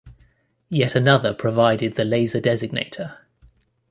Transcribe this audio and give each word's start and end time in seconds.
Yet 0.71 0.95
another 0.95 1.31
provided 1.31 1.93
the 1.93 2.05
laser 2.05 2.41
designator. 2.41 3.17